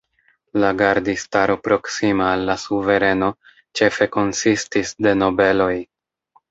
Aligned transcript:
La 0.61 0.69
gardistaro 0.77 1.57
proksima 1.67 2.31
al 2.37 2.47
la 2.53 2.57
suvereno 2.65 3.31
ĉefe 3.81 4.13
konsistis 4.19 5.01
de 5.09 5.19
nobeloj. 5.25 5.75